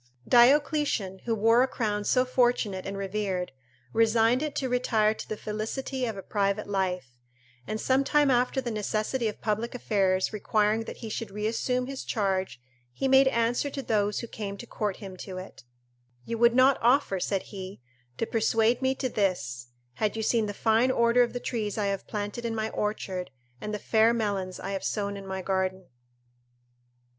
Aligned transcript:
Diocletian, 0.27 1.19
who 1.25 1.35
wore 1.35 1.61
a 1.61 1.67
crown 1.67 2.03
so 2.05 2.25
fortunate 2.25 2.87
and 2.87 2.97
revered, 2.97 3.51
resigned 3.93 4.41
it 4.41 4.55
to 4.55 4.67
retire 4.67 5.13
to 5.13 5.29
the 5.29 5.37
felicity 5.37 6.05
of 6.07 6.17
a 6.17 6.23
private 6.23 6.65
life; 6.65 7.19
and 7.67 7.79
some 7.79 8.03
time 8.03 8.31
after 8.31 8.59
the 8.59 8.71
necessity 8.71 9.27
of 9.27 9.39
public 9.41 9.75
affairs 9.75 10.33
requiring 10.33 10.85
that 10.85 10.97
he 11.05 11.09
should 11.11 11.29
reassume 11.29 11.85
his 11.85 12.03
charge, 12.03 12.59
he 12.91 13.07
made 13.07 13.27
answer 13.27 13.69
to 13.69 13.83
those 13.83 14.21
who 14.21 14.27
came 14.27 14.57
to 14.57 14.65
court 14.65 14.97
him 14.97 15.17
to 15.17 15.37
it: 15.37 15.63
"You 16.25 16.39
would 16.39 16.55
not 16.55 16.79
offer," 16.81 17.19
said 17.19 17.43
he, 17.53 17.79
"to 18.17 18.25
persuade 18.25 18.81
me 18.81 18.95
to 18.95 19.07
this, 19.07 19.67
had 19.93 20.17
you 20.17 20.23
seen 20.23 20.47
the 20.47 20.55
fine 20.55 20.89
order 20.89 21.21
of 21.21 21.33
the 21.33 21.39
trees 21.39 21.77
I 21.77 21.85
have 21.93 22.07
planted 22.07 22.43
in 22.43 22.55
my 22.55 22.71
orchard, 22.71 23.29
and 23.61 23.71
the 23.71 23.77
fair 23.77 24.15
melons 24.15 24.59
I 24.59 24.71
have 24.71 24.83
sown 24.83 25.15
in 25.15 25.27
my 25.27 25.43
garden." 25.43 25.85